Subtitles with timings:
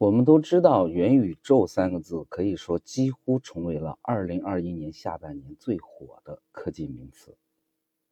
[0.00, 7.36] 我们都知道，元宇宙三个字可以说几乎成为了2021年下半年最火的科技名词。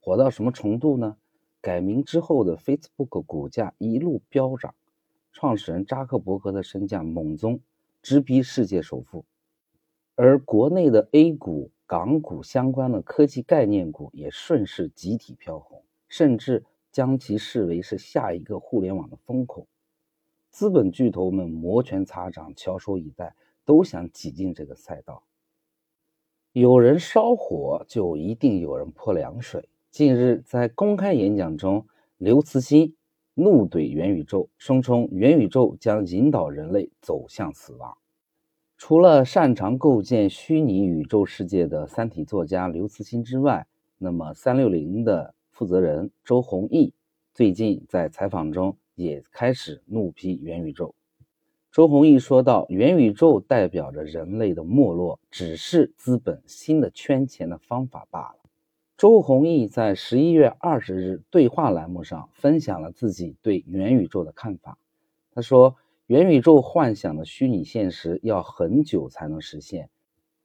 [0.00, 1.18] 火到什么程度呢？
[1.60, 4.74] 改名之后的 Facebook 股价一路飙涨，
[5.30, 7.60] 创始人扎克伯格的身价猛增，
[8.00, 9.26] 直逼世界首富。
[10.14, 19.66] 而国内的 A 股、港股相关的科技概念股也顺势集体飘红，甚至将其视为是下一个互联网的风口。
[20.54, 25.24] 资本巨头们摩拳擦掌，翘首以待，都想挤进这个赛道。
[26.52, 29.68] 有人烧火，就一定有人泼凉水。
[29.90, 32.94] 近日在公开演讲中，刘慈欣
[33.34, 37.98] 怒怼元宇宙，声称元宇宙将引导人类走向死亡。
[38.78, 43.66] 除了擅长构建虚拟宇宙世界的三体作家刘慈欣之外，
[43.98, 46.94] 那么三六零的负责人周鸿祎
[47.32, 48.76] 最近在采访中。
[48.94, 50.94] 也开始怒批元宇宙。
[51.72, 58.36] 周鸿祎说道：“元宇宙代表着人类的没落，只是资本新的圈钱的方法罢了。”
[58.96, 64.78] 周鸿祎在十一月二十日对话栏目上分享了自己对元宇宙的看法。
[65.34, 65.74] 他说
[66.06, 69.90] ：“元宇宙幻想的虚拟现实要很久才能实现，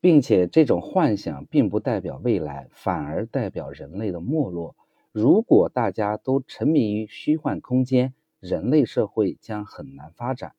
[0.01, 4.75] 并且这种幻想并不代表未来，反而代表人类的没落。
[5.11, 10.53] 如果大家都沉迷于虚幻空间，人类社会将很难发展。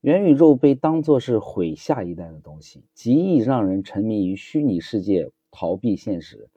[0.00, 6.48] 元宇宙被当作是毁下一代的东西，极易让人沉迷于虚拟世界，逃避现实。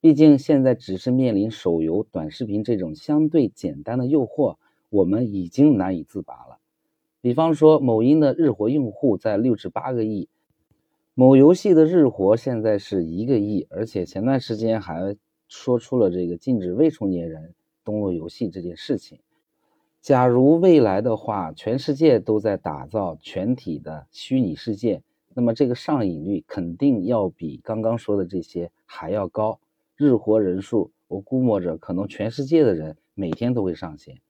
[0.00, 4.56] 毕竟现在只是面临手游、短视频这种相对简单的诱惑，
[4.90, 6.58] 我们已经难以自拔了。
[7.20, 10.28] 比方说，某音的日活用户在六至八个亿，
[11.14, 15.16] 某游戏的日活现在是一个亿，而且前段时间还
[15.48, 19.18] 说出了这个禁止未成年人登录游戏这件事情。
[20.04, 25.02] 假如未来的话，全世界都在打造全体的虚拟世界，
[25.32, 29.58] 那么这个上瘾率肯定要比刚刚说的这些还要高。
[29.96, 34.20] 日活人数，我估摸着可能全世界的人每天都会上线。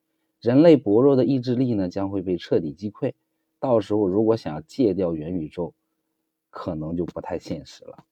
[0.41, 3.15] 人类薄弱的意志力呢，将会被彻底击溃。
[3.59, 5.75] 到时候如果想要戒掉元宇宙，
[6.51, 8.05] 可能就不太现实了。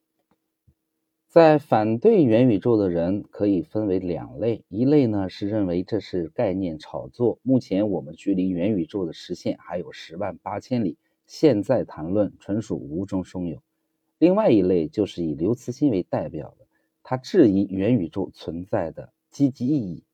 [1.32, 13.60] 在反对元宇宙的人可以分为两类，一类呢是认为这是概念炒作，目前我们距离元宇宙的实现还有十万八千里，现在谈论纯属无中生有；
[14.18, 16.66] 另外一类就是以刘慈欣为代表的，
[17.02, 20.04] 他质疑元宇宙存在的积极意义。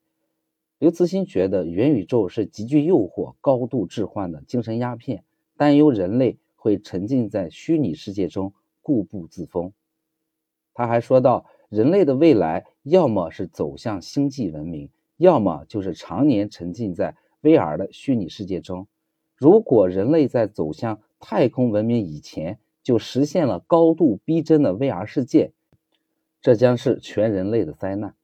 [0.79, 5.25] 刘慈欣觉得元宇宙是极具诱惑、高度置换的精神鸦片，
[5.56, 8.53] 担忧人类会沉浸在虚拟世界中
[8.83, 9.73] 固步自封。
[10.78, 18.87] 他还说到，人类的未来要么是走向星际文明，要么就是常年沉浸在 VR 的虚拟世界中。
[19.34, 25.50] 如果人类在走向太空文明以前就实现了高度逼真的 VR 世界，
[26.41, 28.15] 这将是全人类的灾难。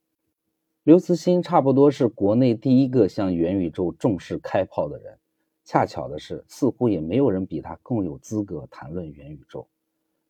[0.85, 5.19] 刘慈欣差不多是国内第一个向元宇宙重视开炮的人。
[5.65, 9.67] 恰巧的是，似乎也没有人比他更有资格谈论元宇宙。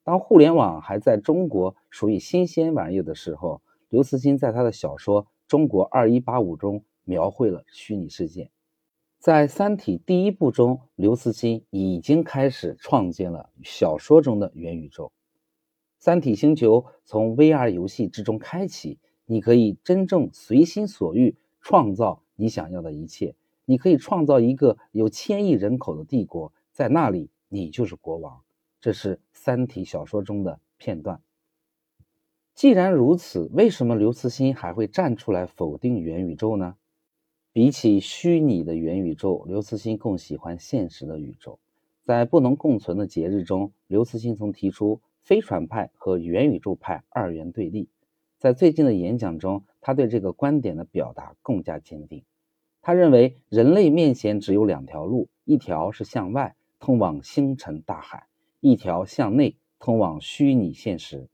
[0.04, 8.50] 当互联网还在中国属于新鲜玩意的时候，刘慈欣在他的小说《中国二一八五》中描绘了虚拟世界。
[9.18, 15.10] 在《三体》第一部中，刘慈欣已经开始创建了小说中的元宇宙。
[15.98, 23.34] 三体星球从 VR 游戏之中开启，你可以真正随心所欲创造你想要的一切。
[23.64, 28.43] 你可以创造一个有千亿人口的帝国，在那里你就是国王。
[28.84, 31.22] 这是《三体》小说中的片段。
[32.54, 36.76] 既然如此，为什么刘慈欣还会站出来否定元宇宙呢？
[37.50, 41.58] 比起虚拟的元宇宙，刘慈欣更喜欢现实的宇宙。
[42.02, 47.88] 在不能共存的节日中，刘慈欣曾提出飞船派和元宇宙派二元对立。
[48.36, 52.22] 在最近的演讲中，他对这个观点的表达更加坚定。
[52.82, 58.26] 他认为，人类面前只有两条路：一条是向外，通往星辰大海。
[58.66, 61.28] 一条向内通往虚拟现实，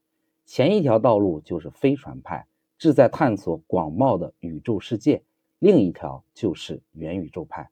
[0.45, 5.23] 前一条道路就是飞船派，志在探索广袤的宇宙世界；
[5.61, 7.71] 另一条就是元宇宙派。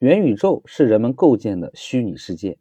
[0.00, 2.58] 元宇宙是人们构建的虚拟世界，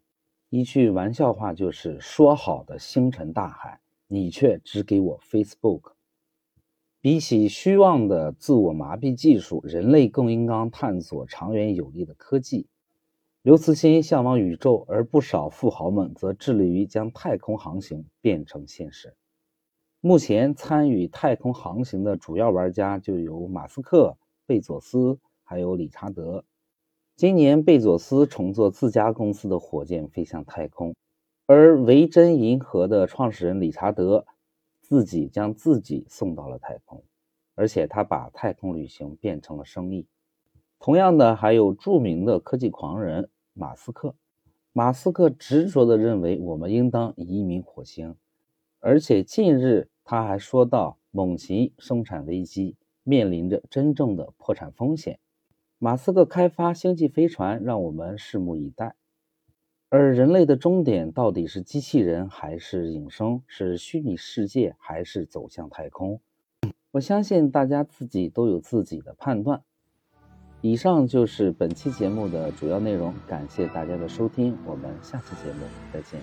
[0.50, 5.92] 一句玩笑话就是说好的星辰大海，你却只给我 Facebook。
[7.02, 12.68] 比起虚妄的自我麻痹技术，人类更应当探索长远有利的科技。
[13.42, 19.16] 刘慈欣向往宇宙，而不少富豪们则致力于将太空航行变成现实。
[20.02, 26.44] 目前参与太空航行的主要玩家就有马斯克、贝佐斯，还有理查德。
[27.16, 30.94] 今年贝佐斯乘坐自家公司的火箭飞向太空，
[31.46, 34.26] 而维珍银河的创始人理查德
[34.82, 37.02] 自己将自己送到了太空，
[37.56, 40.08] 而且他把太空旅行变成了生意。
[40.80, 44.16] 同样的，还有著名的科技狂人马斯克。
[44.72, 48.16] 马斯克执着地认为我们应当移民火星，
[48.80, 55.20] 而且近日他还说到，猛禽生产危机面临着真正的破产风险。
[55.80, 58.96] 马斯克开发星际飞船，让我们拭目以待。
[59.90, 63.42] 而人类的终点到底是机器人还是永生？
[63.48, 66.22] 是虚拟世界还是走向太空？
[66.92, 69.62] 我相信大家自己都有自己的判断。
[70.62, 75.62] 以上就是本期节目的主要内容，感谢大家的收听，我们下期节目
[75.94, 76.20] 再见。